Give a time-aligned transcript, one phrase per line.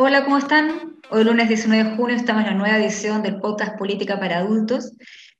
[0.00, 0.96] Hola, ¿cómo están?
[1.10, 4.92] Hoy lunes 19 de junio estamos en la nueva edición del podcast Política para Adultos.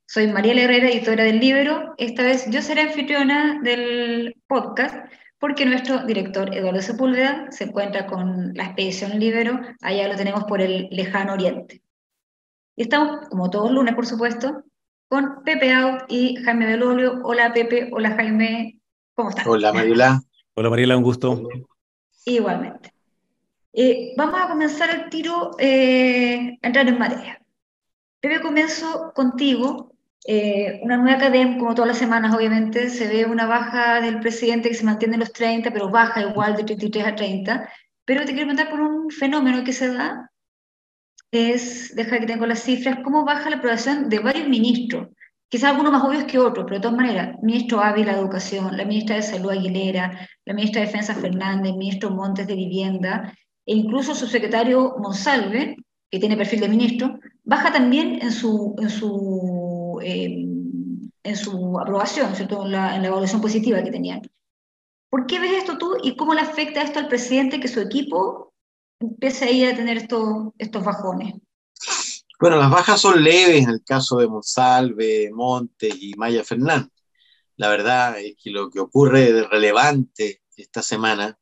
[0.04, 1.94] Soy María Herrera, editora del libro.
[1.96, 4.96] Esta vez yo seré anfitriona del podcast
[5.38, 10.60] porque nuestro director Eduardo Sepúlveda se encuentra con la expedición Libero, allá lo tenemos por
[10.60, 11.80] el lejano oriente.
[12.74, 14.64] Y estamos, como todos lunes, por supuesto,
[15.08, 17.20] con Pepe Out y Jaime Belolio.
[17.22, 18.80] Hola Pepe, hola Jaime,
[19.14, 19.46] ¿cómo están?
[19.46, 20.20] Hola Mariela.
[20.54, 21.48] Hola Mariela, un gusto.
[22.24, 22.97] Igualmente.
[23.72, 27.40] Eh, vamos a comenzar el tiro, eh, a entrar en materia.
[28.20, 29.92] Pepe, comienzo contigo.
[30.26, 34.68] Eh, una nueva cadena, como todas las semanas, obviamente, se ve una baja del presidente
[34.68, 37.68] que se mantiene en los 30, pero baja igual de 33 a 30.
[38.04, 40.30] Pero te quiero preguntar por un fenómeno que se da,
[41.30, 45.08] es, deja que tengo las cifras, cómo baja la aprobación de varios ministros.
[45.48, 48.84] Quizás algunos más obvios que otros, pero de todas maneras, ministro Ávila de Educación, la
[48.84, 53.34] ministra de Salud Aguilera, la ministra de Defensa Fernández, ministro Montes de Vivienda,
[53.68, 55.76] e incluso su secretario Monsalve,
[56.10, 60.46] que tiene perfil de ministro, baja también en su, en su, eh,
[61.22, 62.64] en su aprobación, ¿cierto?
[62.64, 64.22] En la, en la evaluación positiva que tenían.
[65.10, 68.54] ¿Por qué ves esto tú y cómo le afecta esto al presidente que su equipo
[69.00, 71.34] empiece ahí a tener estos, estos bajones?
[72.40, 76.88] Bueno, las bajas son leves en el caso de Monsalve, Montes y Maya Fernández.
[77.56, 81.38] La verdad es que lo que ocurre de relevante esta semana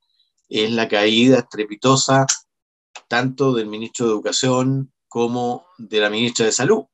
[0.48, 2.27] es la caída estrepitosa
[3.08, 6.84] tanto del ministro de Educación como de la ministra de Salud.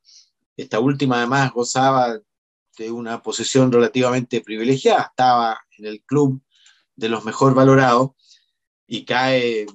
[0.57, 2.19] Esta última además gozaba
[2.79, 6.43] de una posición relativamente privilegiada, estaba en el club
[6.97, 8.11] de los mejor valorados
[8.87, 9.67] y cae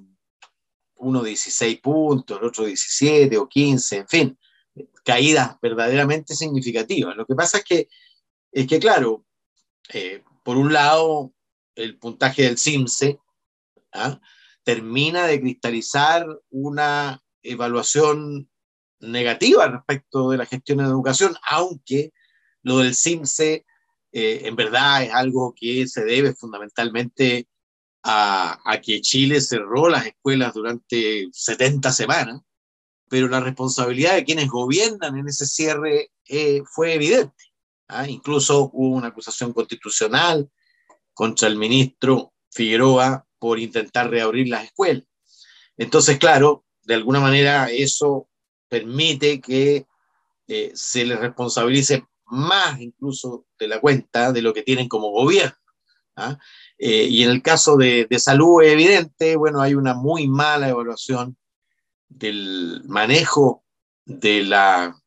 [0.96, 4.40] uno 16 puntos, el otro 17 o 15, en fin,
[5.04, 7.16] caídas verdaderamente significativas.
[7.16, 7.88] Lo que pasa es que,
[8.52, 9.26] es que claro,
[9.94, 11.34] eh, por un lado,
[11.76, 13.20] el puntaje del CIMSE
[13.98, 14.22] ¿ah?
[14.64, 18.50] termina de cristalizar una evaluación
[19.00, 22.12] negativa respecto de la gestión de educación, aunque
[22.64, 23.66] lo del CIMSE
[24.12, 27.48] eh, en verdad es algo que se debe fundamentalmente
[28.04, 32.42] a, a, que Chile cerró las escuelas durante 70 semanas,
[33.10, 37.46] pero la responsabilidad de quienes gobiernan en ese cierre eh, fue evidente.
[37.88, 38.08] ¿ah?
[38.08, 40.50] Incluso hubo una acusación constitucional
[41.14, 45.04] contra el ministro Figueroa por intentar reabrir las escuelas.
[45.78, 48.28] Entonces, claro, de alguna manera eso
[48.68, 49.86] permite que
[50.48, 55.56] eh, se les responsabilice más incluso de la cuenta de lo que tienen como gobierno.
[56.16, 56.38] ¿ah?
[56.78, 61.38] Eh, y en el caso de, salud es evidente, bueno, hay una muy mala evaluación
[62.10, 63.64] del manejo
[64.06, 64.98] de la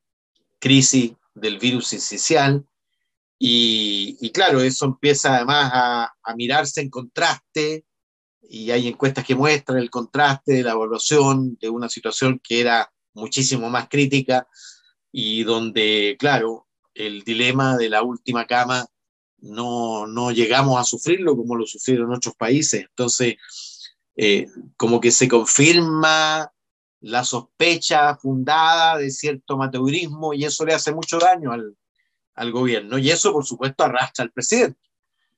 [0.59, 2.67] crisis del virus incisional
[3.39, 7.87] y, claro, eso empieza además a mirarse en contraste
[8.53, 12.93] y hay encuestas que muestran el contraste de la evaluación de una situación que era
[13.15, 14.49] muchísimo más crítica
[15.13, 18.85] y donde, claro, el dilema de la última cama
[19.39, 22.87] no, no llegamos a sufrirlo como lo sufrieron otros países.
[22.89, 23.37] Entonces,
[24.17, 26.53] eh, como que se confirma
[27.03, 31.77] la sospecha fundada de cierto amateurismo y eso le hace mucho daño al,
[32.35, 32.99] al gobierno.
[32.99, 34.81] Y eso, por supuesto, arrastra al presidente,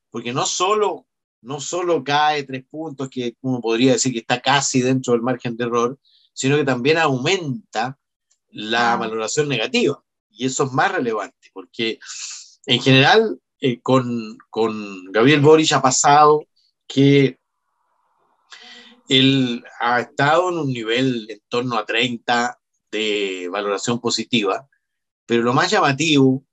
[0.09, 1.05] porque no solo
[1.43, 5.55] no solo cae tres puntos, que uno podría decir que está casi dentro del margen
[5.57, 5.99] de error,
[6.33, 7.97] sino que también aumenta
[8.49, 10.03] la valoración negativa.
[10.29, 11.99] Y eso es más relevante, porque
[12.65, 16.45] en general eh, con, con Gabriel Boric ha pasado
[16.87, 17.39] que
[19.09, 22.59] él ha estado en un nivel en torno a 30
[22.91, 24.67] de valoración positiva,
[25.25, 26.45] pero lo más llamativo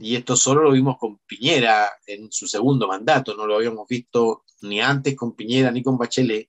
[0.00, 4.44] y esto solo lo vimos con Piñera en su segundo mandato, no lo habíamos visto
[4.62, 6.48] ni antes con Piñera ni con Bachelet,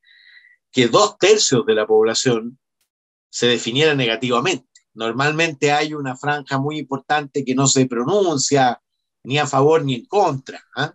[0.72, 2.60] que dos tercios de la población
[3.30, 4.68] se definiera negativamente.
[4.94, 8.82] Normalmente hay una franja muy importante que no se pronuncia
[9.24, 10.64] ni a favor ni en contra.
[10.78, 10.90] ¿eh?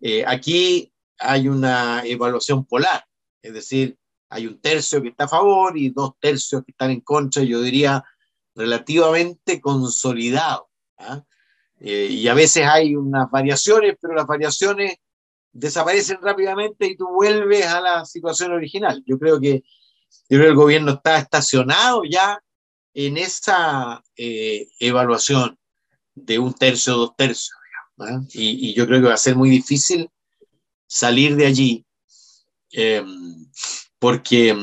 [0.00, 3.04] Eh, aquí hay una evaluación polar,
[3.42, 7.00] es decir, hay un tercio que está a favor y dos tercios que están en
[7.00, 8.04] contra, yo diría
[8.54, 10.68] relativamente consolidado.
[10.98, 11.22] ¿eh?
[11.80, 14.96] Eh, y a veces hay unas variaciones, pero las variaciones
[15.52, 19.02] desaparecen rápidamente y tú vuelves a la situación original.
[19.06, 19.62] Yo creo que,
[20.28, 22.40] yo el gobierno está estacionado ya
[22.94, 25.58] en esa eh, evaluación
[26.14, 27.56] de un tercio, dos tercios,
[28.00, 28.18] ¿eh?
[28.32, 30.10] y, yo creo que va a ser muy difícil
[30.86, 31.86] salir de allí,
[32.72, 33.04] eh,
[33.98, 34.56] porque,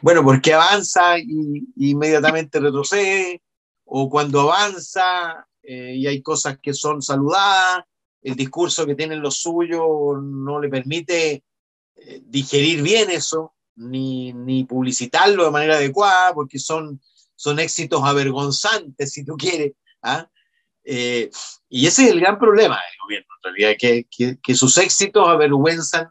[0.00, 3.42] bueno, porque avanza y, y inmediatamente retrocede,
[3.84, 7.84] o cuando avanza eh, y hay cosas que son saludadas,
[8.22, 9.86] el discurso que tienen los suyos
[10.22, 11.44] no le permite
[11.94, 17.02] eh, digerir bien eso, ni, ni publicitarlo de manera adecuada, porque son,
[17.36, 19.72] son éxitos avergonzantes, si tú quieres.
[20.00, 20.26] ¿ah?
[20.84, 21.30] Eh,
[21.68, 25.28] y ese es el gran problema del gobierno, en realidad, que, que, que, sus éxitos
[25.28, 26.08] avergüenzan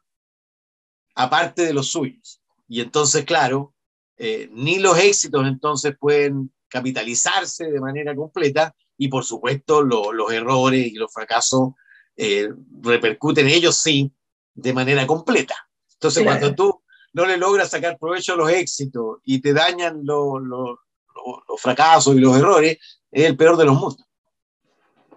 [1.15, 2.43] aparte de los suyos.
[2.67, 3.73] Y entonces, claro,
[4.17, 10.31] eh, ni los éxitos entonces pueden capitalizarse de manera completa y por supuesto lo, los
[10.31, 11.71] errores y los fracasos
[12.15, 12.49] eh,
[12.81, 14.11] repercuten ellos sí
[14.55, 15.55] de manera completa.
[15.93, 16.39] Entonces, claro.
[16.39, 16.81] cuando tú
[17.13, 20.41] no le logras sacar provecho a los éxitos y te dañan los,
[21.57, 22.77] fracasos y los errores,
[23.11, 24.03] es el peor de los mundos.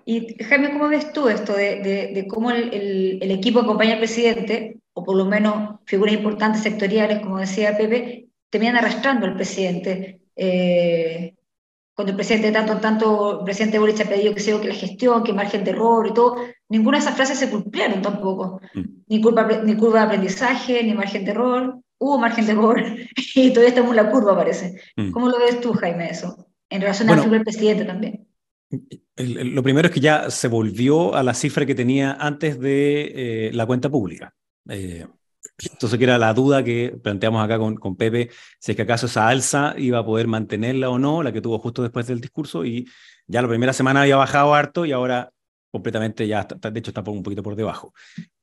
[0.04, 3.92] Y Jaime, ¿cómo ves tú esto de, de, de cómo el, el, el, equipo acompaña
[3.92, 9.36] al presidente, o por lo menos figuras importantes sectoriales, como decía Pepe, terminan arrastrando al
[9.36, 10.22] presidente?
[10.36, 11.34] Eh,
[12.00, 15.22] cuando el presidente, tanto tanto, el presidente Boric ha pedido que, sea, que la gestión,
[15.22, 16.38] que margen de error y todo,
[16.70, 18.58] ninguna de esas frases se cumplieron tampoco.
[18.72, 18.80] Mm.
[19.06, 21.78] Ni, curva, ni curva de aprendizaje, ni margen de error.
[21.98, 22.82] Hubo margen de error
[23.34, 24.80] y todavía estamos en la curva, parece.
[24.96, 25.10] Mm.
[25.10, 26.48] ¿Cómo lo ves tú, Jaime, eso?
[26.70, 28.26] En relación bueno, al presidente también.
[28.70, 32.58] El, el, lo primero es que ya se volvió a la cifra que tenía antes
[32.58, 34.34] de eh, la cuenta pública.
[34.70, 35.06] Eh,
[35.72, 39.06] entonces, que era la duda que planteamos acá con, con, Pepe, si es que acaso
[39.06, 42.64] esa alza iba a poder mantenerla o no, la que tuvo justo después del discurso,
[42.64, 42.88] y
[43.26, 45.30] ya la primera semana había bajado harto y ahora
[45.70, 47.94] completamente ya, está, de hecho, está un poquito por debajo.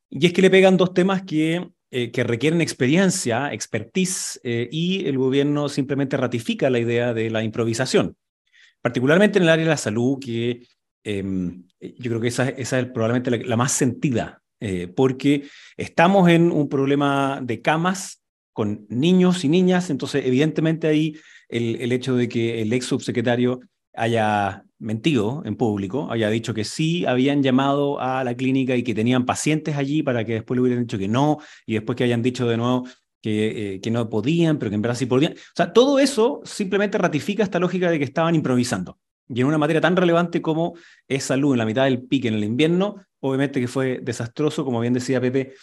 [0.10, 5.06] Y es que le pegan dos temas que, eh, que requieren experiencia, expertise, eh, y
[5.08, 8.16] el gobierno simplemente ratifica la idea de la improvisación,
[8.82, 10.62] particularmente en el área de la salud, que
[11.04, 11.24] eh,
[11.80, 15.44] yo creo que esa, esa es probablemente la, la más sentida eh, porque
[15.76, 18.24] estamos en un problema de camas
[18.54, 21.16] con niños y niñas, entonces evidentemente ahí
[21.48, 23.60] el, hecho de que el ex subsecretario
[23.94, 28.96] haya mentido en público, haya dicho que sí habían llamado a la clínica y que
[28.96, 32.22] tenían pacientes allí para que después le hubieran dicho que no, y después que hayan
[32.22, 32.88] dicho de nuevo
[33.22, 35.34] que, eh, que no podían, pero que en verdad sí podían.
[35.34, 39.00] O sea, todo eso simplemente ratifica esta lógica de que estaban improvisando.
[39.30, 40.76] Y en una materia tan relevante como
[41.08, 44.80] es salud en la mitad del pique en el invierno, obviamente que fue desastroso, como
[44.80, 45.54] bien decía Pepe,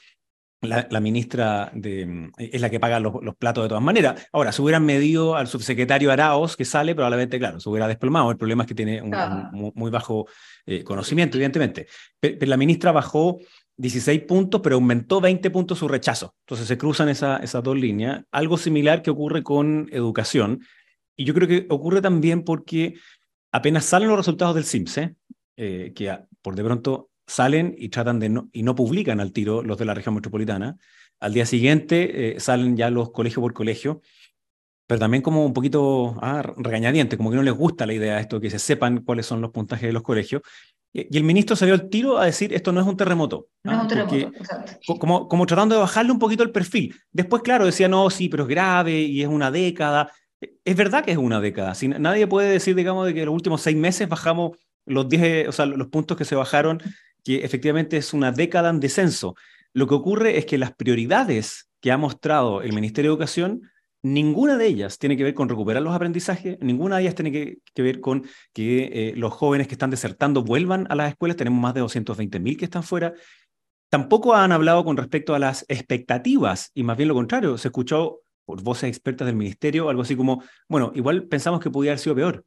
[0.61, 4.27] la, la, ministra de, es la que paga los, los, platos de todas maneras.
[4.33, 8.31] Ahora, si hubieran medido al subsecretario Araos que sale, probablemente, claro, se hubiera desplomado.
[8.31, 9.51] El problema es que tiene un, ah.
[9.53, 10.27] un muy bajo
[10.67, 11.87] eh, conocimiento, evidentemente.
[12.19, 13.39] Pero, pero, la ministra bajó
[13.77, 16.35] 16 puntos, pero aumentó 20 puntos su rechazo.
[16.41, 18.23] Entonces se cruzan esa, esas dos líneas.
[18.31, 20.61] Algo similar que ocurre con educación.
[21.17, 22.95] Y yo creo que ocurre también porque
[23.53, 25.15] apenas salen los resultados del CIMSE,
[25.57, 29.63] eh, que por de pronto salen y tratan de no, y no publican al tiro
[29.63, 30.77] los de la región metropolitana.
[31.21, 34.03] Al día siguiente eh, salen ya los colegio por colegio,
[34.87, 38.21] pero también como un poquito ah, regañadiente, como que no les gusta la idea de
[38.21, 40.43] esto, que se sepan cuáles son los puntajes de los colegios.
[40.93, 43.49] Y el ministro salió al tiro a decir, esto no es un terremoto.
[43.65, 44.97] No es un terremoto, exacto.
[44.99, 46.95] Como, como tratando de bajarle un poquito el perfil.
[47.11, 50.13] Después, claro, decía, no, sí, pero es grave y es una década.
[50.65, 51.75] Es verdad que es una década.
[51.75, 54.53] Si nadie puede decir, digamos, de que en los últimos seis meses bajamos
[54.87, 56.81] los 10, o sea, los puntos que se bajaron
[57.25, 59.35] que efectivamente es una década en descenso.
[59.73, 63.63] Lo que ocurre es que las prioridades que ha mostrado el Ministerio de Educación,
[64.03, 67.83] ninguna de ellas tiene que ver con recuperar los aprendizajes, ninguna de ellas tiene que,
[67.83, 71.75] ver con que eh, los jóvenes que están desertando vuelvan a las escuelas, tenemos más
[71.75, 73.15] de 220 mil que están fuera.
[73.89, 78.21] Tampoco han hablado con respecto a las expectativas, y más bien lo contrario, se escuchó
[78.45, 82.15] por voces expertas del ministerio algo así como, bueno, igual pensamos que podía haber sido
[82.15, 82.45] peor.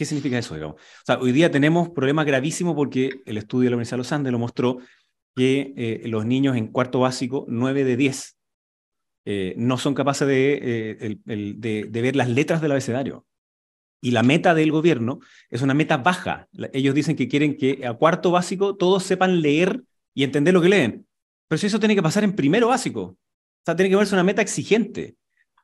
[0.00, 0.54] ¿Qué significa eso?
[0.54, 4.12] O sea, hoy día tenemos problemas gravísimos porque el estudio de la Universidad de los
[4.12, 4.78] Andes lo mostró
[5.36, 8.38] que eh, los niños en cuarto básico, 9 de 10,
[9.26, 13.26] eh, no son capaces de, eh, de, de, ver las letras del abecedario.
[14.00, 16.48] Y la meta del gobierno es una meta baja.
[16.72, 19.82] Ellos dicen que quieren que a cuarto básico todos sepan leer
[20.14, 21.06] y entender lo que leen.
[21.46, 23.02] Pero si eso tiene que pasar en primero básico.
[23.02, 23.16] O
[23.66, 25.16] sea, tiene que verse una meta exigente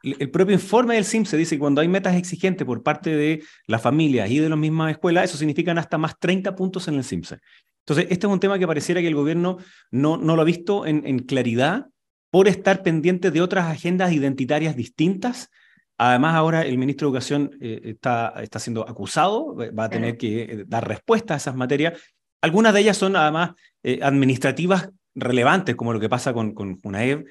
[0.02, 3.42] el propio informe del CIM se dice que cuando hay metas exigentes por parte de
[3.66, 7.04] las familias y de las mismas escuelas, eso significa hasta más 30 puntos en el
[7.04, 7.38] CIMSE.
[7.80, 9.58] Entonces, este es un tema que pareciera que el gobierno
[9.90, 11.86] no, no lo ha visto en, en claridad
[12.30, 15.50] por estar pendiente de otras agendas identitarias distintas.
[15.96, 20.42] Además, ahora el ministro de Educación eh, está, está siendo acusado, va a tener que
[20.42, 21.98] eh, dar respuesta a esas materias.
[22.42, 27.24] Algunas de ellas son además eh, administrativas relevantes, como lo que pasa con, con UNAEB,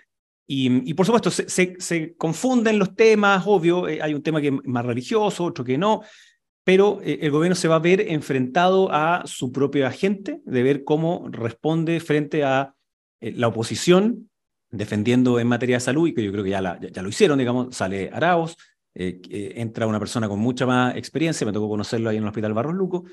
[0.47, 4.41] y, y, por supuesto, se, se, se, confunden los temas, obvio, eh, hay un tema
[4.41, 6.01] que es más religioso, otro que no,
[6.63, 10.83] pero eh, el gobierno se va a ver enfrentado a su propia gente, de ver
[10.83, 12.75] cómo responde frente a
[13.21, 14.29] eh, la oposición,
[14.69, 17.09] defendiendo en materia de salud, y que yo creo que ya, la, ya, ya lo
[17.09, 18.55] hicieron, digamos, sale Arauz,
[18.97, 19.19] eh,
[19.57, 22.73] entra una persona con mucha más experiencia, me tocó conocerlo ahí en el Hospital Barros
[22.73, 23.03] Luco.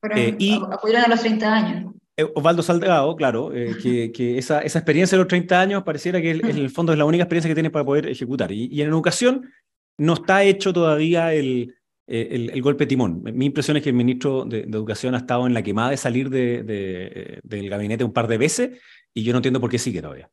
[0.00, 1.94] Pero, y, acudieron a los 30 años.
[2.20, 3.76] Eh, Osvaldo Salgado, claro, eh,
[4.12, 7.24] que, esa, experiencia de los 30 años pareciera que en el fondo es la única
[7.24, 8.52] experiencia que tiene para poder ejecutar.
[8.52, 9.50] Y, en educación
[9.98, 11.74] no está hecho todavía el,
[12.06, 13.22] el, golpe timón.
[13.22, 16.30] Mi impresión es que el ministro de, Educación ha estado en la quemada de salir
[16.30, 18.80] de, del gabinete un par de veces
[19.14, 20.30] y yo no entiendo por qué sigue todavía.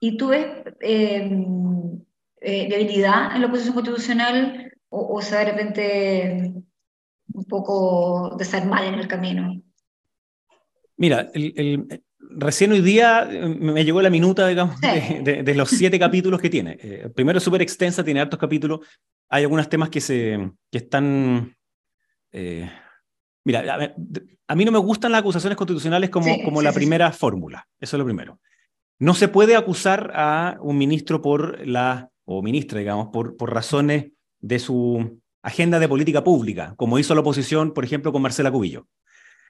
[0.00, 0.46] ¿Y tú ves
[2.40, 6.52] debilidad en la oposición constitucional o, o sea, de repente
[7.32, 9.63] un poco desarmar en el camino?
[10.96, 16.40] Mira, el, recién hoy día eh, me llegó la minuta, digamos, de, los siete capítulos
[16.40, 16.78] que tiene.
[16.80, 18.80] Eh, primero es súper extensa, tiene hartos capítulos.
[19.28, 21.56] Hay algunos temas que, se, que están...
[22.32, 22.68] Eh,
[23.44, 23.94] mira,
[24.46, 27.66] a, mí no me gustan las acusaciones constitucionales como, como la primera fórmula.
[27.80, 28.40] Eso es lo primero.
[28.98, 34.12] No se puede acusar a un ministro por la, o ministra, digamos, por, por razones
[34.40, 38.86] de su agenda de política pública, como hizo la oposición, por ejemplo, con Marcela Cubillo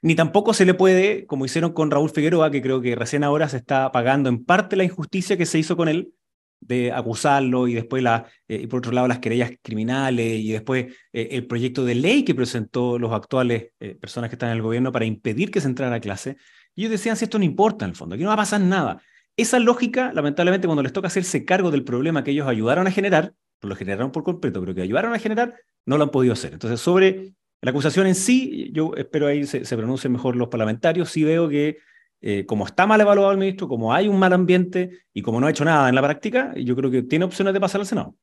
[0.04, 3.48] ni tampoco se le puede, como hicieron con Raúl Figueroa, que creo que recién ahora
[3.48, 6.12] se está pagando en parte la injusticia que se hizo con él,
[6.60, 10.94] de acusarlo y después, la, eh, y por otro lado, las querellas criminales y después
[11.10, 14.62] eh, el proyecto de ley que presentó los actuales eh, personas que están en el
[14.62, 16.36] gobierno para impedir que se entrara a clase.
[16.74, 18.60] Y ellos decían, si esto no importa en el fondo, aquí no va a pasar
[18.60, 19.00] nada.
[19.38, 23.32] Esa lógica, lamentablemente, cuando les toca hacerse cargo del problema que ellos ayudaron a generar,
[23.62, 25.54] lo generaron por completo, pero que ayudaron a generar,
[25.86, 26.52] no lo han podido hacer.
[26.52, 27.32] Entonces, sobre
[27.64, 31.48] la acusación en sí, yo espero ahí se, se pronuncien mejor los parlamentarios, sí veo
[31.48, 31.78] que
[32.20, 35.46] eh, como está mal evaluado el ministro, como hay un mal ambiente y como no
[35.46, 38.14] ha hecho nada en la práctica, yo creo que tiene opciones de pasar al Senado.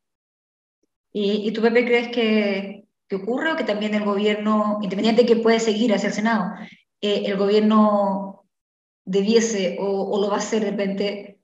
[1.14, 5.36] ¿Y, tú, Pepe, crees que, que, ocurre o que también el gobierno, independiente de que
[5.36, 6.52] puede seguir hacia el Senado,
[7.02, 8.46] eh, el gobierno
[9.06, 11.40] debiese o, lo va a hacer de repente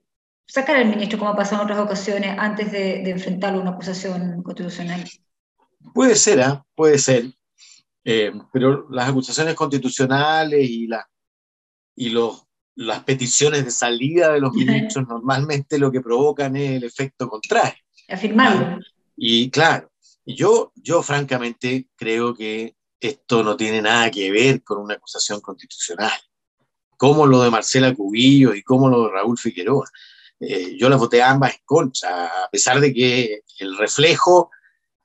[0.46, 3.70] sacar al ministro como ha pasado en otras ocasiones antes de, de enfrentarlo a una
[3.72, 5.04] acusación constitucional?
[5.94, 6.60] Puede ser, ¿eh?
[6.74, 7.37] puede ser.
[8.10, 11.06] Eh, pero las acusaciones constitucionales y, la,
[11.94, 12.42] y los,
[12.74, 17.78] las peticiones de salida de los ministros normalmente lo que provocan es el efecto contrario.
[18.08, 18.78] Afirmarlo.
[19.14, 19.92] Y claro,
[20.24, 26.18] yo, yo francamente creo que esto no tiene nada que ver con una acusación constitucional,
[26.96, 29.86] como lo de Marcela Cubillo y como lo de Raúl Figueroa.
[30.40, 34.50] Eh, yo las voté ambas en contra, a pesar de que el reflejo,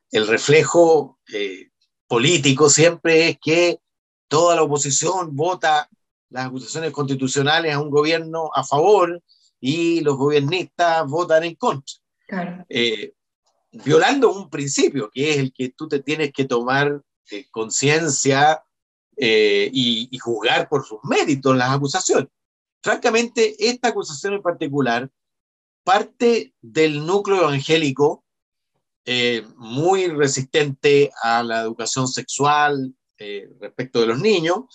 [0.09, 1.72] el reflejo eh,
[2.13, 3.79] político siempre es que
[4.27, 5.89] toda la oposición vota
[6.29, 9.19] las acusaciones constitucionales a un gobierno a favor
[9.59, 11.95] y los gobiernistas votan en contra.
[12.69, 13.13] Eh,
[13.71, 17.01] violando un principio que es el que tú te tienes que tomar
[17.31, 18.63] eh, conciencia
[19.17, 22.29] eh, y, y, juzgar por sus méritos las acusaciones.
[22.83, 25.09] Francamente, esta acusación en particular
[25.83, 28.22] parte del núcleo evangélico
[29.05, 34.65] eh, muy resistente a la educación sexual eh, respecto de los niños,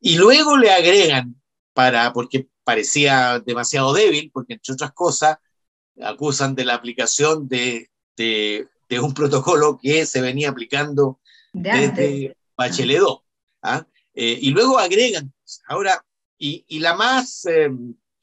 [0.00, 1.40] y luego le agregan,
[1.72, 5.38] para, porque parecía demasiado débil, porque entre otras cosas
[6.02, 8.68] acusan de la aplicación de, de,
[9.00, 11.20] un protocolo que se venía aplicando
[11.52, 13.20] desde Bachelet 2.
[13.62, 13.86] ¿ah?
[14.14, 15.32] Eh, y luego agregan,
[15.68, 16.04] ahora,
[16.36, 17.46] y, y la más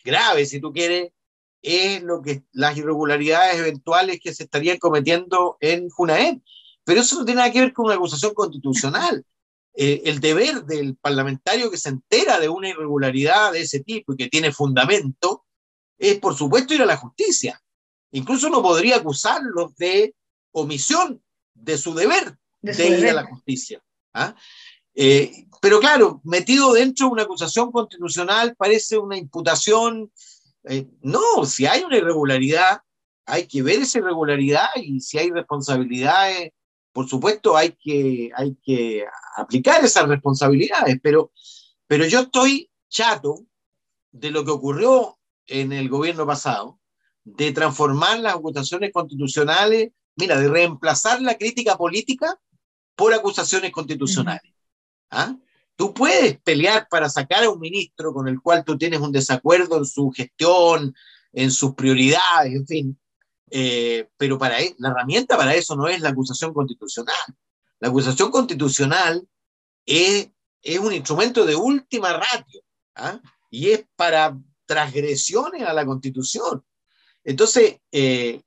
[0.04, 1.12] grave, si tú quieres,
[1.68, 6.44] es lo que las irregularidades eventuales que se estarían cometiendo en Junaén.
[6.84, 9.26] Pero eso no tiene nada que ver con una acusación constitucional.
[9.80, 14.18] Eh, el deber del parlamentario que se entera de una irregularidad de ese tipo y
[14.18, 15.46] que tiene fundamento
[16.00, 17.62] es, por supuesto, ir a la justicia.
[18.10, 20.16] Incluso no podría acusarlos de
[20.52, 21.22] omisión
[21.54, 23.80] de su deber de, ir a la justicia.
[24.16, 24.36] ¿ah?
[24.96, 30.12] Eh, pero claro, metido dentro de una acusación constitucional parece una imputación
[30.70, 32.82] eh, no, si hay una irregularidad,
[33.26, 36.52] hay que ver esa irregularidad y si hay responsabilidades,
[36.94, 39.06] por supuesto hay que, hay que
[39.36, 41.32] aplicar esas responsabilidades, pero,
[41.86, 43.46] pero yo estoy chato
[44.12, 46.80] de lo que ocurrió en el gobierno pasado,
[47.24, 52.40] de transformar las acusaciones constitucionales, mira, de reemplazar la crítica política
[52.96, 54.54] por acusaciones constitucionales.
[55.10, 55.36] ¿Ah?
[55.78, 59.78] Tú puedes pelear para sacar a un ministro con el cual tú tienes un desacuerdo
[59.78, 60.96] en su gestión,
[61.32, 63.00] en sus prioridades, en fin.
[63.52, 67.16] Eh, pero para e, la herramienta para eso no es la acusación constitucional.
[67.80, 69.28] La acusación constitucional
[69.86, 70.30] es,
[70.82, 72.62] un instrumento de última ratio
[72.96, 73.22] ¿ah?
[73.52, 76.66] y es para transgresiones a la constitución.
[77.24, 78.42] Entonces, eh,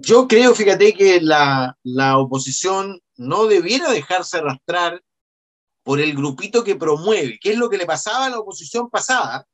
[0.00, 5.00] yo creo, fíjate, que la oposición no debiera dejarse arrastrar
[5.82, 9.48] por el grupito que promueve, que es lo que le pasaba a la oposición pasada,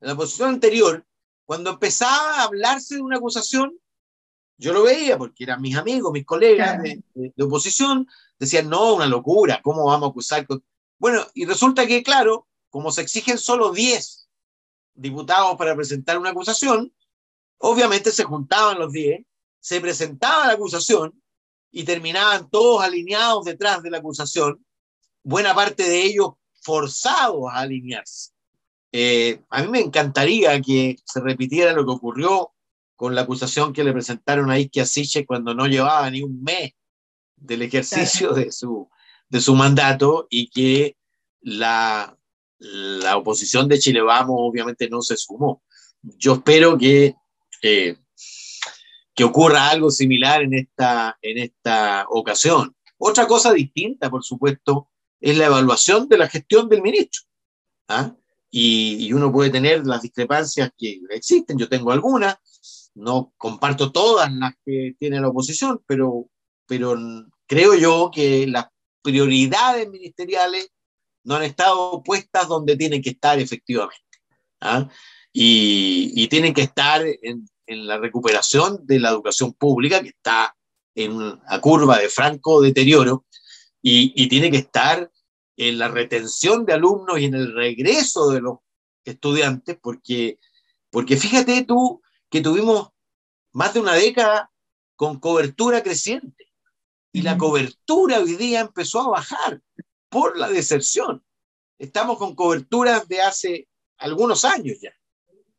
[0.00, 1.06] a la oposición anterior,
[1.46, 3.72] cuando empezaba a hablarse de una acusación,
[4.56, 7.02] yo lo veía porque eran mis amigos, mis colegas de,
[7.42, 8.06] oposición,
[8.38, 10.46] decían, no, una locura, ¿cómo vamos a acusar?
[10.98, 14.28] Bueno, y resulta que, claro, como se exigen solo 10
[14.94, 16.94] diputados para presentar una acusación,
[17.58, 19.24] obviamente se juntaban los 10,
[19.60, 21.20] se presentaba la acusación
[21.70, 24.64] y terminaban todos alineados detrás de la acusación,
[25.24, 28.30] buena parte de ellos forzados a alinearse.
[28.92, 32.52] Eh, a mí me encantaría que se repitiera lo que ocurrió
[32.94, 36.72] con la acusación que le presentaron a Ike Asiche cuando no llevaba ni un mes
[37.34, 38.88] del ejercicio de su,
[39.28, 40.96] de su mandato y que
[41.40, 42.16] la,
[42.58, 45.62] la oposición de Chile Vamos obviamente no se sumó.
[46.02, 47.16] Yo espero que,
[47.62, 47.96] eh,
[49.14, 52.76] que ocurra algo similar en esta, en esta ocasión.
[52.96, 54.90] Otra cosa distinta, por supuesto,
[55.24, 57.22] es la evaluación de la gestión del ministro.
[57.88, 58.14] ¿ah?
[58.50, 62.36] Y, y, uno puede tener las discrepancias que existen, yo tengo algunas,
[62.94, 66.28] no comparto todas las que tiene la oposición, pero,
[66.66, 66.94] pero
[67.46, 68.66] creo yo que las
[69.00, 70.68] prioridades ministeriales
[71.24, 74.18] no han estado puestas donde tienen que estar efectivamente.
[74.60, 74.90] ¿ah?
[75.32, 80.54] Y, y, tienen que estar en, en, la recuperación de la educación pública, que está
[80.94, 83.24] en una curva de franco deterioro,
[83.80, 85.10] y, y tiene que estar
[85.56, 88.58] en la retención de alumnos y en el regreso de los
[89.04, 90.38] estudiantes, porque,
[90.90, 92.88] porque fíjate tú que tuvimos
[93.52, 94.50] más de una década
[94.96, 96.52] con cobertura creciente.
[97.12, 99.62] Y la cobertura hoy día empezó a bajar
[100.08, 101.24] por la deserción.
[101.78, 103.68] Estamos con coberturas de hace
[103.98, 104.92] algunos años ya.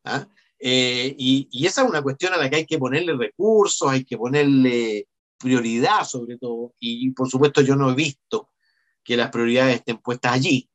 [0.04, 0.28] ¿ah?
[0.60, 4.04] Eh, y, y, esa es una cuestión a la que hay que ponerle recursos, hay
[4.04, 6.74] que ponerle prioridad sobre todo.
[6.80, 8.50] Y, por supuesto yo no he visto
[9.05, 10.67] que las prioridades estén puestas allí.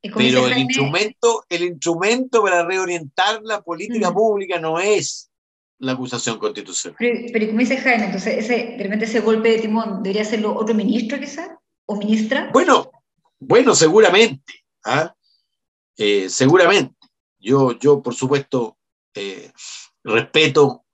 [0.00, 4.14] Pero el instrumento, el instrumento para reorientar la política mm.
[4.14, 5.30] pública no es
[5.78, 6.96] la acusación constitucional.
[6.98, 10.54] Pero, pero como dice Jaime, entonces ese, de repente ese golpe de timón debería hacerlo
[10.54, 11.50] otro ministro quizás,
[11.86, 12.50] o ministra.
[12.52, 12.92] Bueno,
[13.40, 15.14] bueno, seguramente, ¿ah?
[15.96, 16.94] eh, seguramente.
[17.40, 18.76] Yo, yo, por supuesto,
[19.14, 19.50] eh,
[20.04, 20.84] respeto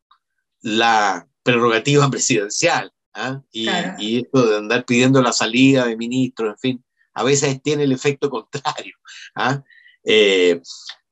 [0.60, 3.42] la prerrogativa presidencial ¿ah?
[3.52, 3.94] y, claro.
[3.98, 7.92] y, esto de andar pidiendo la salida de ministros, en fin, a veces tiene el
[7.92, 8.94] efecto contrario.
[9.34, 9.62] ¿ah?
[10.04, 10.60] Eh,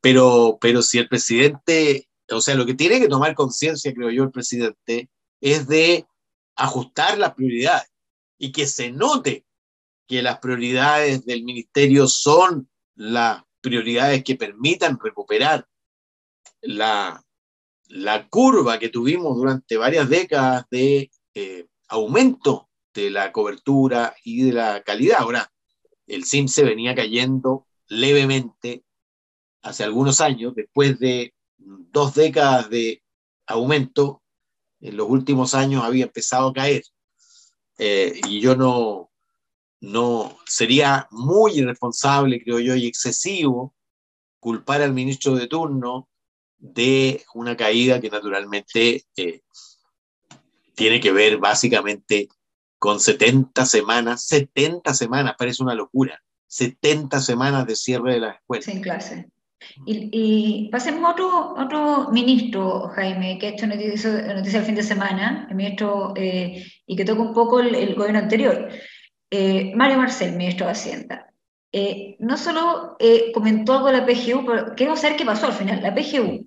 [0.00, 4.24] pero, pero si el presidente, o sea, lo que tiene que tomar conciencia, creo yo,
[4.24, 5.08] el presidente,
[5.40, 6.06] es de
[6.56, 7.90] ajustar las prioridades
[8.38, 9.46] y que se note
[10.06, 15.66] que las prioridades del ministerio son las prioridades que permitan recuperar
[16.60, 17.24] la,
[17.86, 24.52] la curva que tuvimos durante varias décadas de eh, aumento de la cobertura y de
[24.52, 25.18] la calidad.
[25.20, 25.52] Ahora,
[26.06, 28.82] el SIM se venía cayendo levemente
[29.60, 33.02] hace algunos años, después de dos décadas de
[33.46, 34.22] aumento,
[34.80, 36.82] en los últimos años había empezado a caer.
[37.78, 39.10] Eh, y yo no,
[39.80, 43.74] no sería muy irresponsable, creo yo, y excesivo
[44.40, 46.08] culpar al ministro de turno
[46.58, 49.42] de una caída que naturalmente eh,
[50.74, 52.28] tiene que ver básicamente
[52.78, 58.64] con 70 semanas, 70 semanas, parece una locura, 70 semanas de cierre de las escuelas.
[58.64, 59.28] Sin clase.
[59.86, 64.74] Y, y, pasemos a otro, otro ministro, Jaime, que ha hecho noticia, noticia el fin
[64.74, 68.68] de semana, el ministro, eh, y que toca un poco el, el gobierno anterior.
[69.30, 71.32] Eh, Mario Marcel, ministro de Hacienda,
[71.72, 75.54] eh, no solo eh, comentó algo de la PGU, pero queremos saber qué pasó al
[75.54, 75.82] final.
[75.82, 76.46] ¿La PGU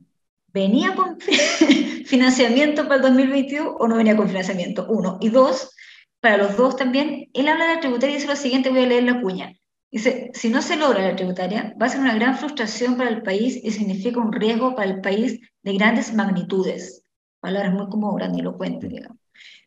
[0.56, 1.20] venía con
[2.06, 4.88] financiamiento para el 2022 o no venía con financiamiento?
[4.89, 5.18] Uno.
[5.20, 5.76] Y dos,
[6.22, 8.88] para los dos también, él habla de la tributaria y dice lo siguiente, voy a
[8.88, 9.54] leer la cuña.
[9.91, 13.22] Dice, si no se logra la tributaria, va a ser una gran frustración para el
[13.22, 17.04] país y significa un riesgo para el país de grandes magnitudes.
[17.41, 19.20] Palabras muy como grandilocuentes, digamos.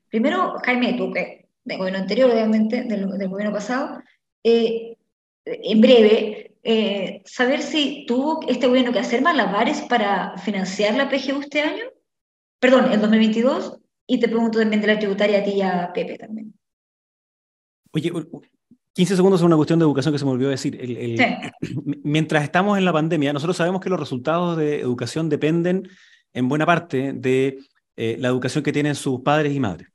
[0.09, 4.03] Primero, Jaime, tú que del gobierno anterior, obviamente, del, del gobierno pasado,
[4.42, 4.96] eh,
[5.44, 11.40] en breve, eh, saber si tuvo este gobierno que hacer malabares para financiar la PGU
[11.40, 11.85] este año,
[12.61, 16.18] perdón, el 2022, y te pregunto también de la tributaria a ti y a Pepe
[16.18, 16.52] también.
[17.90, 18.12] Oye,
[18.92, 20.78] 15 segundos es una cuestión de educación que se me olvidó decir.
[20.78, 21.74] El, el, sí.
[22.04, 25.88] Mientras estamos en la pandemia, nosotros sabemos que los resultados de educación dependen
[26.35, 27.61] en buena parte de
[27.96, 29.88] eh, la educación que tienen sus padres y madres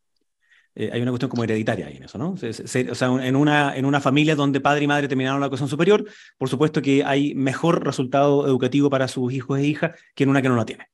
[0.76, 2.32] eh, hay una cuestión como hereditaria ahí en eso, ¿no?
[2.32, 6.06] O sea, en una, en una familia donde padre y madre terminaron la educación superior,
[6.38, 10.42] por supuesto que hay mejor resultado educativo para sus hijos e hijas que en una
[10.42, 10.88] que no la tiene.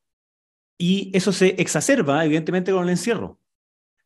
[0.78, 3.40] Y eso se exacerba, evidentemente, con el encierro,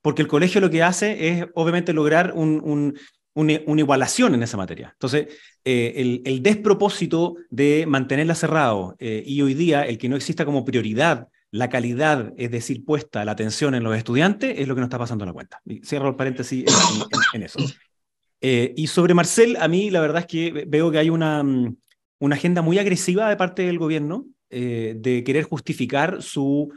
[0.01, 2.99] porque el colegio lo que hace es, obviamente, lograr un, un,
[3.33, 4.89] una, una, igualación en esa materia.
[4.93, 5.27] Entonces,
[5.65, 10.45] eh, el, el, despropósito de mantenerla cerrado eh, y hoy día el que no exista
[10.45, 14.81] como prioridad la calidad, es decir, puesta la atención en los estudiantes, es lo que
[14.81, 15.61] nos está pasando en la cuenta.
[15.85, 16.65] Cierro el paréntesis
[17.31, 17.59] en, eso.
[18.41, 21.77] Eh, y sobre Marcel, a mí la verdad es que veo que hay una, mm,
[22.21, 26.73] una agenda muy agresiva de parte del gobierno eh, de querer justificar su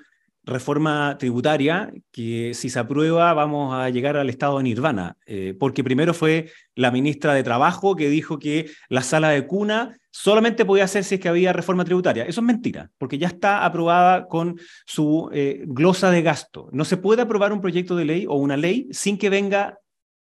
[0.46, 5.82] reforma tributaria que si se aprueba vamos a llegar al estado de nirvana, eh, porque
[5.84, 10.84] primero fue la ministra de Trabajo que dijo que la sala de cuna solamente podía
[10.84, 12.24] hacer si es que había reforma tributaria.
[12.24, 16.68] Eso es mentira, porque ya está aprobada con su eh, glosa de gasto.
[16.72, 19.78] No se puede aprobar un proyecto de ley o una ley sin que venga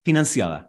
[0.04, 0.69] financiada.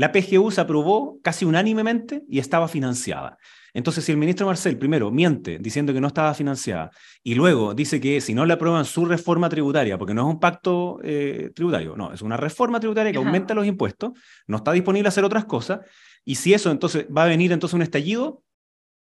[0.00, 3.36] La PGU se aprobó casi unánimemente y estaba financiada.
[3.74, 6.90] Entonces, si el ministro Marcel primero miente diciendo que no estaba financiada
[7.22, 10.40] y luego dice que si no le aprueban su reforma tributaria, porque no es un
[10.40, 14.12] pacto eh, tributario, no, es una reforma tributaria que aumenta los impuestos,
[14.46, 15.80] no está disponible a hacer otras cosas,
[16.24, 18.42] y si eso entonces va a venir entonces un estallido, o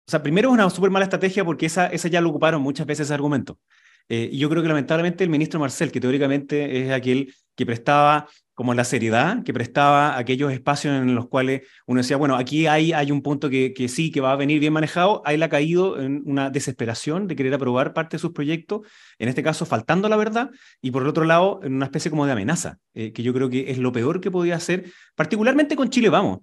[0.08, 3.08] sea, primero es una súper mala estrategia porque esa, esa ya lo ocuparon muchas veces
[3.08, 3.60] ese argumento.
[4.08, 8.30] Eh, y yo creo que lamentablemente el ministro Marcel, que teóricamente es aquel que prestaba
[8.56, 12.94] como la seriedad que prestaba aquellos espacios en los cuales uno decía, bueno, aquí hay,
[12.94, 15.50] hay un punto que, que sí, que va a venir bien manejado, ahí le ha
[15.50, 18.88] caído en una desesperación de querer aprobar parte de sus proyectos,
[19.20, 20.50] en este caso faltando la verdad,
[20.82, 23.50] y por el otro lado, en una especie como de amenaza, eh, que yo creo
[23.50, 26.40] que es lo peor que podía hacer, particularmente con Chile Vamos,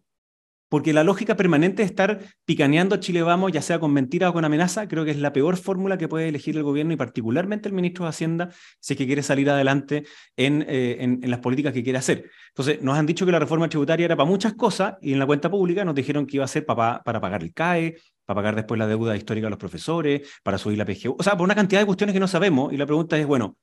[0.72, 4.32] porque la lógica permanente de estar picaneando a Chile Vamos, ya sea con mentira o
[4.32, 7.68] con amenaza, creo que es la peor fórmula que puede elegir el gobierno y particularmente
[7.68, 8.48] el ministro de Hacienda
[8.80, 10.04] si es que quiere salir adelante
[10.34, 12.30] en, eh, en, las políticas que quiere hacer.
[12.48, 15.26] Entonces, nos han dicho que la reforma tributaria era para muchas cosas y en la
[15.26, 18.56] cuenta pública nos dijeron que iba a ser para, para pagar el CAE, para pagar
[18.56, 21.54] después la deuda histórica de los profesores, para subir la PGU, o sea, por una
[21.54, 23.58] cantidad de cuestiones que no sabemos y la pregunta es, bueno,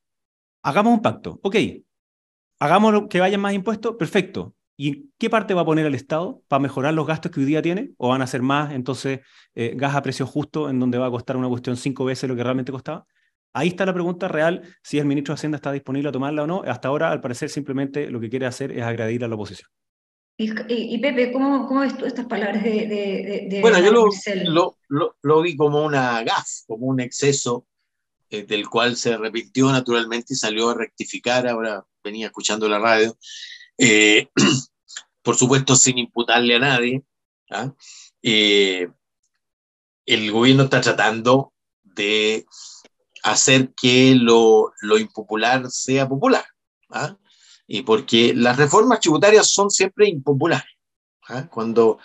[0.62, 1.56] hagamos un pacto, ok,
[2.60, 6.62] hagamos que vayan más impuestos, perfecto, ¿Y qué parte va a poner el Estado para
[6.62, 7.92] mejorar los gastos que hoy día tiene?
[7.98, 9.20] ¿O van a ser más, entonces,
[9.54, 12.36] eh, gas a precio justo, en donde va a costar una cuestión cinco veces lo
[12.38, 13.06] que realmente costaba?
[13.52, 16.48] Ahí está la pregunta real, si el ministro de Hacienda está disponible a tomarla o
[16.48, 16.62] no.
[16.66, 19.70] Hasta ahora, al parecer, simplemente lo que quiere hacer es agredir a la oposición.
[20.38, 23.60] Y, Pepe, ¿cómo, ¿cómo, ves tú estas palabras de...
[23.62, 27.68] bueno, yo lo, lo, lo, vi como una gaf, como un exceso
[28.30, 31.50] eh, del cual se arrepintió naturalmente y salió a rectificar.
[31.50, 33.18] Ahora venía escuchando la radio.
[33.80, 34.28] Eh,
[35.24, 37.04] por supuesto sin imputarle a nadie.
[37.50, 37.74] ¿ah?
[38.22, 38.90] Eh,
[40.06, 42.46] el gobierno está tratando de
[43.24, 46.46] hacer que lo, impopular sea popular.
[46.90, 47.16] ¿ah?
[47.68, 50.70] Y porque las reformas tributarias son siempre impopulares.
[51.30, 51.48] ¿ah?
[51.50, 52.00] Cuando,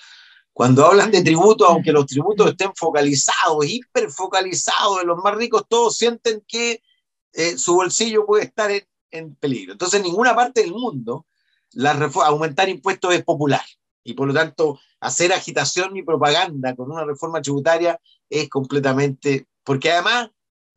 [0.87, 6.45] hablan de tributos, aunque los tributos estén focalizados, hiperfocalizados en los más ricos, todos sienten
[6.47, 6.83] que
[7.33, 8.71] eh, su bolsillo puede estar
[9.11, 9.73] en, peligro.
[9.73, 11.27] Entonces, en ninguna parte del mundo
[12.25, 13.65] aumentar impuestos es popular
[14.05, 19.91] y por lo tanto hacer agitación y propaganda con una reforma tributaria es completamente, porque
[19.91, 20.31] además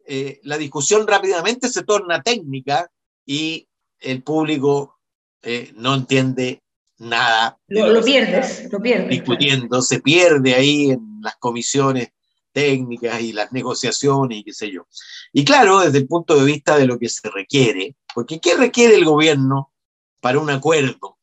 [0.06, 2.90] eh, la discusión rápidamente se torna técnica
[3.26, 3.68] y
[4.00, 5.00] el público
[5.42, 6.62] eh, no entiende
[7.00, 7.60] nada.
[7.68, 9.10] Lo, pierdes, lo pierdes.
[9.10, 12.10] Discutiendo, se pierde ahí en las comisiones
[12.52, 14.88] técnicas y las negociaciones y qué sé yo.
[15.32, 18.96] Y claro, desde el punto de vista de lo que se requiere, porque ¿qué requiere
[18.96, 19.72] el gobierno
[20.20, 21.18] para un acuerdo.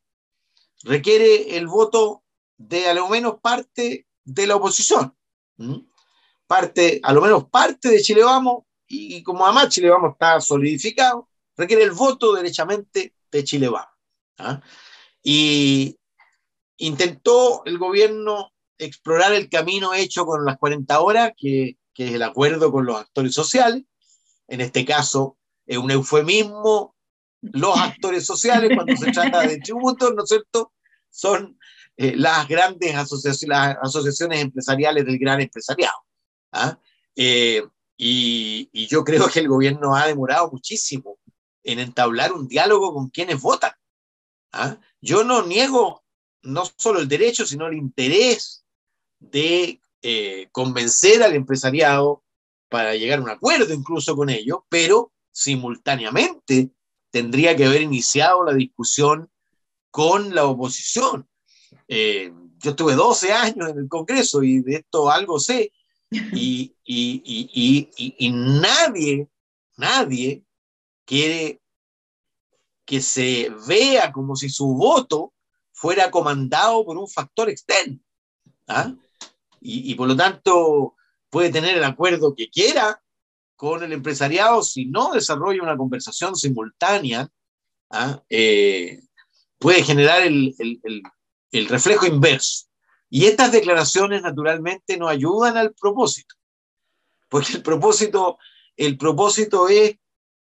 [0.83, 2.25] Requiere el voto
[2.57, 5.17] de a lo menos parte de la oposición.
[6.47, 11.29] Parte, a lo menos parte de Chile Vamos, y, como además Chile Vamos está solidificado,
[11.57, 13.89] requiere el voto derechamente de Chile Vamos.
[14.39, 14.61] ¿ah?
[15.23, 15.99] Y
[16.77, 22.23] intentó el gobierno explorar el camino hecho con las 40 horas, que, que es el
[22.23, 23.85] acuerdo con los actores sociales.
[24.49, 26.94] En este caso, es un eufemismo
[27.53, 30.73] los actores sociales cuando se trata de tributos, ¿no es cierto?
[31.11, 31.59] Son
[31.97, 35.97] eh, las grandes asociaciones, las asociaciones empresariales del gran empresariado.
[36.53, 36.79] ¿ah?
[37.17, 37.63] Eh,
[37.97, 41.19] y, y, yo creo que el gobierno ha demorado muchísimo
[41.63, 43.73] en entablar un diálogo con quienes votan.
[44.53, 44.79] ¿ah?
[45.01, 46.05] Yo no niego
[46.43, 48.65] no solo el derecho, sino el interés
[49.19, 52.23] de eh, convencer al empresariado
[52.69, 56.71] para llegar a un acuerdo incluso con ellos, pero simultáneamente
[57.15, 59.31] tendría que haber iniciado la discusión
[59.93, 61.29] con la oposición.
[61.87, 65.71] Eh, yo estuve 12 años en el Congreso y de esto algo sé,
[66.11, 67.23] y, y,
[67.95, 69.29] y, y, nadie,
[69.77, 70.43] nadie
[71.05, 71.61] quiere
[72.85, 75.35] que se vea como si su voto
[75.71, 78.01] fuera comandado por un factor externo.
[78.67, 78.93] ¿ah?
[79.61, 80.97] Y, por lo tanto
[81.31, 83.01] puede tener el acuerdo que quiera,
[83.57, 87.29] con el empresariado, si no desarrolla una conversación simultánea,
[87.91, 88.23] ¿ah?
[88.29, 89.01] eh,
[89.59, 90.55] puede generar el,
[91.69, 92.67] reflejo inverso.
[93.09, 96.35] Y estas declaraciones naturalmente no ayudan al propósito,
[97.29, 98.39] porque el propósito,
[98.77, 99.97] el propósito es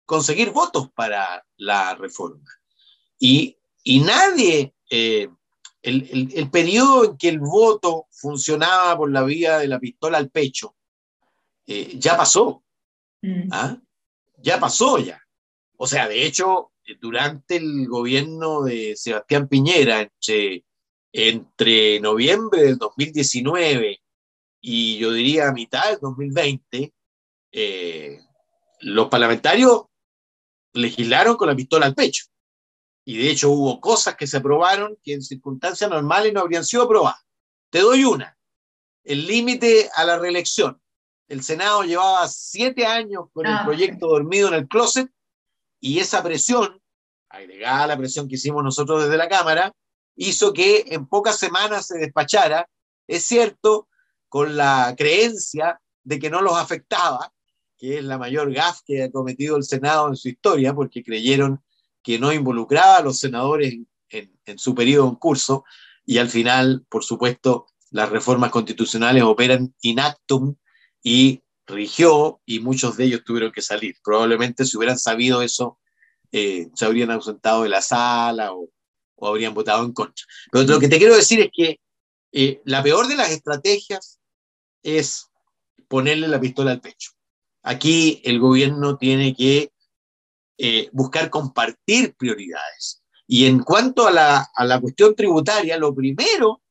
[0.05, 2.45] conseguir votos para la reforma.
[3.19, 5.29] Y, nadie, eh,
[5.83, 10.31] el, el, periodo en que el voto funcionaba por la vía de la pistola al
[10.31, 10.75] pecho
[11.69, 12.65] eh, ya pasó.
[13.23, 13.49] Mm.
[13.53, 13.77] ¿ah?
[14.39, 15.21] Ya pasó ya.
[15.77, 20.65] O sea, de hecho, durante el gobierno de Sebastián Piñera, entre,
[21.13, 24.01] entre noviembre del 2019
[24.61, 26.93] y yo diría mitad del 2020,
[27.53, 28.21] eh,
[28.81, 29.85] los parlamentarios
[30.73, 32.25] legislaron con la pistola al pecho.
[33.05, 36.83] Y de hecho hubo cosas que se aprobaron que en circunstancias normales no habrían sido
[36.83, 37.21] aprobadas.
[37.71, 38.37] Te doy una.
[39.05, 40.81] El límite a la reelección.
[41.29, 45.11] El Senado llevaba siete años con el ah, proyecto dormido en el closet
[45.79, 46.81] y esa presión,
[47.29, 49.73] agregada a la presión que hicimos nosotros desde la Cámara,
[50.17, 52.69] hizo que en pocas semanas se despachara,
[53.07, 53.89] es cierto,
[54.29, 57.33] con la creencia de que no los afectaba,
[57.77, 61.63] que es la mayor gaf que ha cometido el Senado en su historia, porque creyeron
[62.03, 63.75] que no involucraba a los senadores
[64.09, 65.65] en, su periodo en curso
[66.07, 70.57] y al final, por supuesto, las reformas constitucionales operan inactum
[71.03, 73.97] y rigió y muchos de ellos tuvieron que salir.
[74.03, 75.79] Probablemente si hubieran sabido eso,
[76.33, 78.71] eh, se habrían ausentado de la sala o,
[79.21, 80.25] habrían votado en contra.
[80.53, 81.81] Pero lo que te quiero decir es que
[82.33, 84.21] eh, la peor de las estrategias
[84.83, 85.29] es
[85.89, 87.13] ponerle la pistola al pecho.
[87.63, 89.73] Aquí el gobierno tiene que
[90.57, 93.03] eh, buscar compartir prioridades.
[93.27, 96.63] Y en cuanto a la, a la cuestión tributaria, lo primero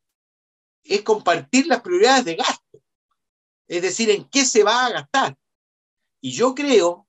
[0.84, 2.67] es compartir las prioridades de gasto,
[3.68, 5.38] es decir, en qué se va a gastar.
[6.22, 7.08] Y yo creo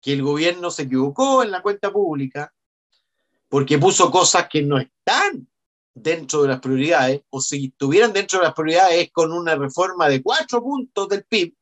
[0.00, 2.52] que el gobierno se equivocó en la cuenta pública
[3.48, 5.48] porque puso cosas que no están
[5.94, 10.22] dentro de las prioridades, o si estuvieran dentro de las prioridades con una reforma de
[10.22, 11.54] cuatro puntos del PIB,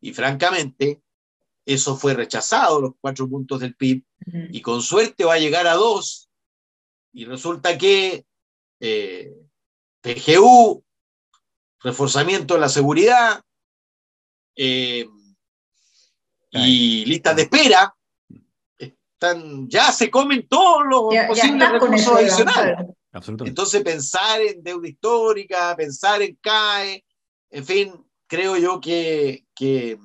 [0.00, 1.02] y francamente,
[1.66, 4.02] eso fue rechazado, los cuatro puntos del PIB,
[4.50, 6.30] y con suerte va a llegar a dos,
[7.12, 8.24] y resulta que
[8.80, 9.34] eh,
[10.00, 10.82] PGU,
[11.80, 13.42] reforzamiento de la seguridad,
[14.56, 15.06] eh,
[16.50, 17.94] y listas de espera,
[18.78, 22.86] están, ya se comen todos los posibles recursos adicionales.
[23.44, 27.04] Entonces pensar en deuda histórica, pensar en CAE,
[27.50, 27.92] en fin,
[28.26, 29.98] creo yo que, que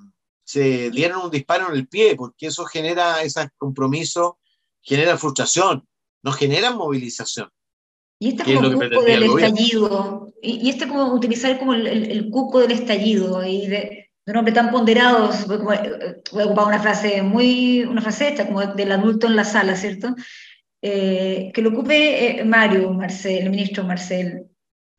[0.44, 4.40] se dieron un disparo en el pie, porque eso genera, ese compromiso
[4.82, 5.88] genera frustración,
[6.24, 7.50] no genera movilización.
[8.20, 12.60] Y este como el cuco del estallido, y, este como utilizar como el, el, cuco
[12.60, 18.02] del estallido, y de, un hombre tan ponderado, voy a ocupar una frase muy, una
[18.02, 20.16] frase esta, como del adulto en la sala, ¿cierto?
[20.82, 24.48] Eh, que lo ocupe eh, Mario, Marcel, el ministro Marcel,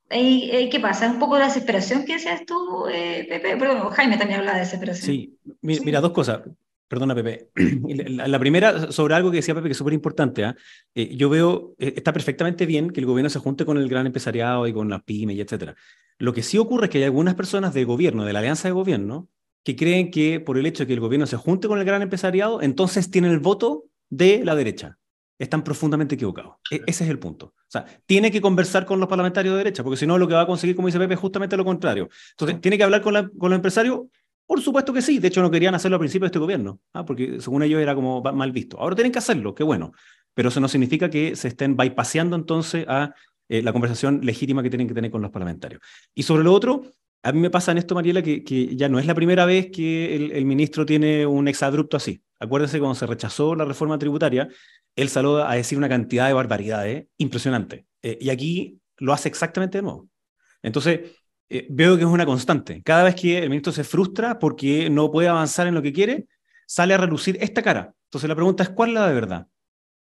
[0.09, 1.11] ¿Qué pasa?
[1.11, 3.57] ¿Un poco de desesperación que decías tú, eh, Pepe?
[3.57, 5.07] Pero Jaime también habla de desesperación.
[5.07, 6.43] Sí, mira, dos cosas.
[6.93, 7.49] Perdona, Pepe.
[8.29, 10.45] La, primera, sobre algo que decía Pepe, que es súper importante.
[10.45, 10.55] ¿ah?
[10.95, 14.05] Eh, yo veo, eh, está perfectamente bien que el gobierno se junte con el gran
[14.05, 15.75] empresariado y con las pymes y etcétera.
[16.19, 18.73] Lo que sí ocurre es que hay algunas personas del gobierno, de la alianza de
[18.73, 19.31] gobierno,
[19.65, 22.03] que creen que por el hecho de que el gobierno se junte con el gran
[22.03, 24.99] empresariado, entonces tienen el voto de la derecha
[25.39, 26.57] están profundamente equivocados.
[26.71, 27.47] E, ese es el punto.
[27.47, 30.35] O sea, tiene que conversar con los parlamentarios de derecha, porque si no, lo que
[30.35, 32.09] va a conseguir, como dice Pepe, es justamente lo contrario.
[32.33, 34.03] Entonces, ¿tiene que hablar con, con los empresarios?
[34.47, 35.19] Por supuesto que sí.
[35.19, 37.05] De hecho, no querían hacerlo al principio de este gobierno, ¿ah?
[37.05, 38.79] porque según ellos era como mal visto.
[38.79, 39.93] Ahora tienen que hacerlo, qué bueno.
[40.35, 43.15] Pero eso no significa que se estén bypaseando entonces a
[43.49, 45.83] eh, la conversación legítima que tienen que tener con los parlamentarios.
[46.15, 46.83] Y sobre lo otro,
[47.23, 50.17] a mí me pasa en esto, Mariela, que, ya no es la primera vez que
[50.17, 52.23] el, el ministro tiene un exabrupto así.
[52.41, 54.49] Acuérdense cuando se rechazó la reforma tributaria,
[54.97, 57.87] él salió a decir una cantidad de barbaridades impresionante.
[58.03, 60.09] Eh, y aquí lo hace exactamente de nuevo.
[60.63, 61.01] Entonces,
[61.49, 62.83] eh, veo que es una constante.
[62.83, 66.27] Cada vez que el ministro se frustra porque no puede avanzar en lo que quiere,
[66.67, 67.95] sale a relucir esta cara.
[68.05, 69.47] Entonces, la pregunta es, ¿cuál es la de verdad?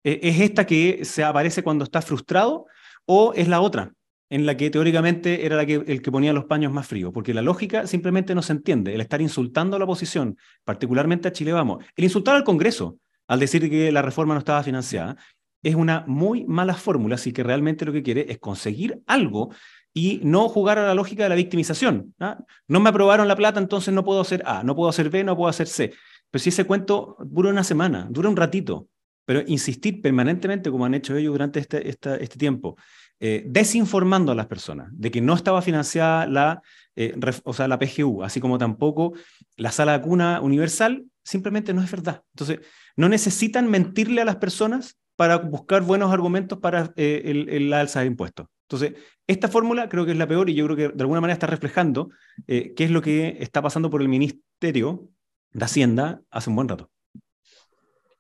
[0.04, 2.66] Eh, ¿Es esta que se aparece cuando está frustrado
[3.06, 3.92] o es la otra?
[4.30, 7.32] en la que teóricamente era la que, el que ponía los paños más fríos, porque
[7.32, 8.94] la lógica simplemente no se entiende.
[8.94, 13.40] El estar insultando a la oposición, particularmente a Chile Vamos, el insultar al Congreso, al
[13.40, 15.16] decir que la reforma no estaba financiada,
[15.62, 19.52] es una muy mala fórmula, así que realmente lo que quiere es conseguir algo
[19.98, 22.14] y no jugar a la lógica de la victimización.
[22.20, 22.38] ¿ah?
[22.68, 25.37] No me aprobaron la plata, entonces no puedo hacer A, no puedo hacer B, no
[25.37, 25.92] puedo hacer C.
[26.30, 28.87] Pero si ese cuento dura una semana, dura un ratito,
[29.24, 32.76] pero insistir permanentemente, como han hecho ellos durante este, este tiempo,
[33.18, 36.62] eh, desinformando a las personas de que no estaba financiada la,
[36.94, 39.14] eh, o sea, la PGU, así como tampoco
[39.56, 42.22] la sala de cuna universal, simplemente no es verdad.
[42.34, 42.61] Entonces,
[42.94, 48.00] no necesitan mentirle a las personas para buscar buenos argumentos para eh, el, la alza
[48.00, 48.46] de impuestos.
[48.70, 51.33] Entonces, esta fórmula creo que es la peor y yo creo que de alguna manera
[51.33, 52.11] está reflejando
[52.46, 55.09] eh, qué es lo que está pasando por el Ministerio
[55.52, 56.90] de Hacienda hace un buen rato.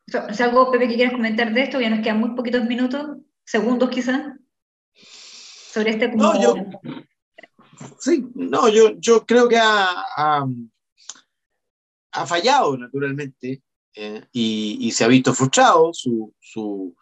[0.06, 1.78] ¿Es algo, Pepe, que quieres comentar de esto?
[1.78, 4.38] Ya nos quedan muy poquitos minutos, segundos quizás.
[4.94, 6.32] sobre este como...
[6.32, 6.54] No, yo,
[8.00, 10.46] sí, no, yo, yo creo que ha,
[12.10, 13.62] ha, fallado naturalmente
[13.94, 15.92] eh, y, y, se ha visto frustrado.
[15.92, 16.96] Su, su,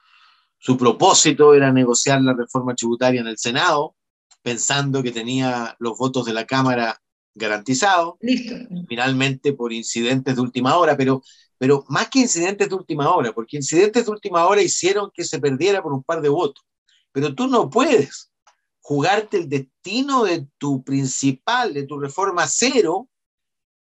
[0.66, 3.94] su propósito era negociar la reforma tributaria en el Senado,
[4.42, 7.00] pensando que tenía los votos de la Cámara
[7.36, 8.14] garantizados.
[8.20, 8.56] Listo.
[8.88, 11.22] Finalmente por incidentes de última hora, pero
[11.56, 15.38] pero más que incidentes de última hora, porque incidentes de última hora hicieron que se
[15.38, 16.64] perdiera por un par de votos.
[17.12, 18.32] Pero tú no puedes
[18.80, 23.08] jugarte el destino de tu principal, de tu reforma cero,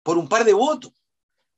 [0.04, 0.92] por un par de votos.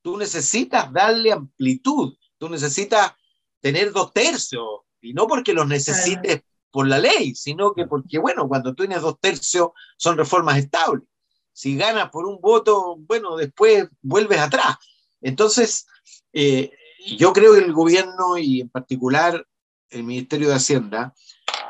[0.04, 3.14] Tú necesitas darle amplitud, tú necesitas
[3.60, 6.42] tener dos tercios, y no porque los necesites
[6.72, 11.08] por la ley, sino que porque, bueno, cuando tú tienes dos tercios son reformas estables.
[11.54, 14.76] Si ganas por un voto, bueno, después vuelves atrás.
[15.22, 15.88] Entonces,
[16.34, 16.72] eh,
[17.18, 19.48] yo creo que el gobierno y en particular
[19.90, 21.14] el Ministerio de Hacienda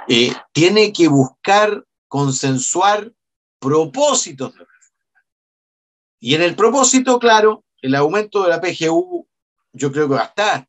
[0.08, 3.14] eh, tiene que buscar consensuar
[3.60, 5.26] propósitos de reforma.
[6.20, 9.28] Y en el propósito, claro, el aumento de la PGU
[9.74, 10.68] yo creo que va a estar.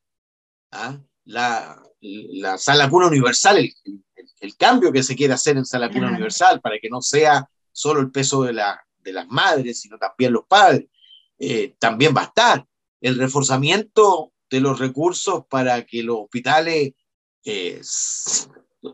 [0.71, 0.99] ¿ah?
[1.23, 3.73] La, la sala cuna universal, el,
[4.39, 7.99] el, cambio que se quiere hacer en sala cuna universal para que no sea solo
[7.99, 10.85] el peso de, la, de las madres, sino también los padres,
[11.39, 12.65] eh, también va a estar
[13.01, 16.93] el reforzamiento de los recursos para que los hospitales
[17.43, 17.81] eh,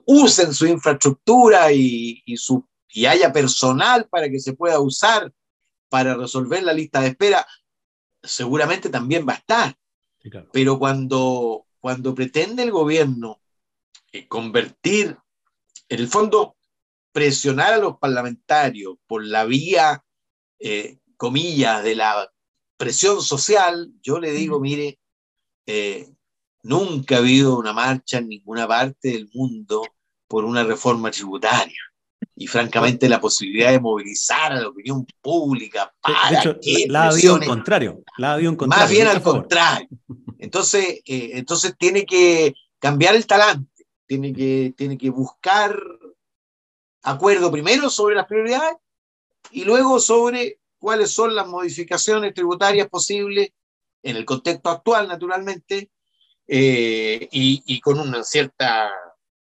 [0.05, 5.31] usen su infraestructura y, su, y haya personal para que se pueda usar
[5.89, 7.45] para resolver la lista de espera,
[8.21, 9.77] seguramente también va a estar.
[10.51, 13.41] Pero cuando, cuando pretende el gobierno
[14.13, 15.17] eh, convertir,
[15.89, 16.55] en el fondo,
[17.11, 20.01] presionar a los parlamentarios por la vía,
[20.59, 22.31] eh, comillas, de la
[22.77, 24.97] presión social, yo le digo, mire,
[25.65, 26.07] eh,
[26.61, 29.83] nunca ha habido una marcha en ninguna parte del mundo
[30.29, 31.81] por una reforma tributaria.
[32.35, 37.39] Y francamente la posibilidad de movilizar a la opinión pública para que la ha habido
[37.39, 38.67] en contrario, la ha contrario.
[38.67, 39.87] Más bien al contrario.
[40.39, 45.79] Entonces, eh, entonces tiene que cambiar el talante, tiene que, tiene que buscar
[47.03, 48.77] acuerdo primero sobre las prioridades
[49.51, 53.51] y luego sobre cuáles son las modificaciones tributarias posibles
[54.01, 55.89] en el contexto actual, naturalmente,
[56.45, 58.91] eh, y, con una cierta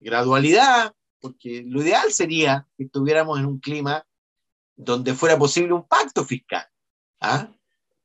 [0.00, 4.06] gradualidad, porque lo ideal sería que estuviéramos en un clima
[4.76, 6.66] donde fuera posible un pacto fiscal,
[7.20, 7.48] ¿ah?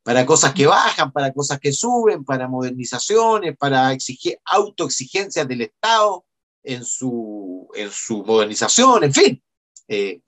[0.03, 6.25] para cosas que bajan, para cosas que suben, para modernizaciones, para exigir autoexigencias del Estado
[6.63, 9.43] en su, en su modernización, en fin.
[9.87, 10.21] Eh,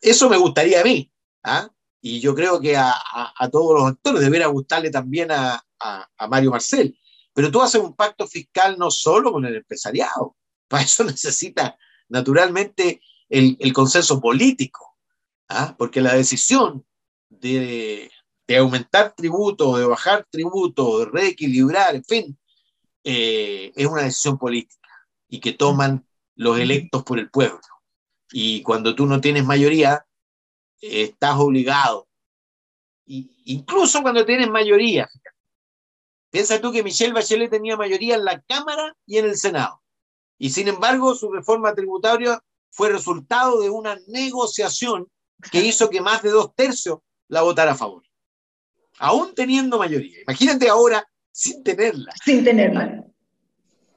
[0.00, 1.12] eso me gustaría a mí.
[1.42, 1.68] ¿ah?
[2.00, 2.94] y yo creo que a,
[3.50, 5.62] todos los actores debería gustarle también a,
[6.28, 6.98] Mario Marcel.
[7.32, 10.36] Pero tú haces un pacto fiscal no solo con el empresariado,
[10.68, 14.96] para eso necesita naturalmente el, consenso político,
[15.48, 15.74] ¿ah?
[15.76, 16.86] porque la decisión
[17.28, 18.10] de,
[18.58, 22.38] aumentar tributo, de bajar tributo, de reequilibrar, en fin,
[23.04, 24.88] eh, es una decisión política
[25.28, 27.60] y que toman los electos por el pueblo.
[28.30, 30.06] Y cuando tú no tienes mayoría,
[30.80, 32.08] estás obligado.
[33.06, 35.08] Y, incluso cuando tienes mayoría.
[36.30, 39.82] Piensa tú que Michelle Bachelet tenía mayoría en la Cámara y en el Senado.
[40.38, 45.08] Y sin embargo, su reforma tributaria fue resultado de una negociación
[45.50, 46.98] que hizo que más de dos tercios
[47.28, 48.02] la votara a favor.
[48.98, 50.20] Aún teniendo mayoría.
[50.22, 52.12] Imagínate ahora sin tenerla.
[52.24, 53.04] Sin tenerla.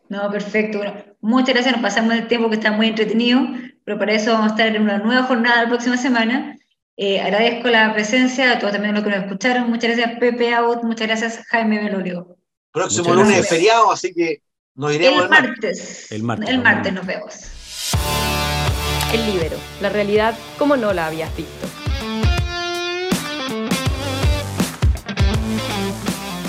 [0.10, 0.80] No, perfecto.
[0.80, 1.74] Bueno, muchas gracias.
[1.74, 3.42] Nos pasamos el tiempo que está muy entretenido,
[3.84, 6.58] pero para eso vamos a estar en una nueva jornada la próxima semana.
[6.98, 9.70] Eh, agradezco la presencia a todos también los que nos escucharon.
[9.70, 10.84] Muchas gracias, Pepe Out.
[10.84, 12.38] Muchas gracias, Jaime Belolio.
[12.72, 14.42] Próximo lunes es feriado, así que
[14.76, 16.12] nos iremos el martes.
[16.12, 16.50] El martes.
[16.50, 17.34] El martes nos vemos.
[19.14, 21.68] El Libero, la realidad como no la habías visto.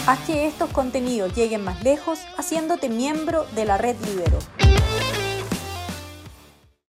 [0.07, 4.39] Haz que estos contenidos lleguen más lejos haciéndote miembro de la red Libero.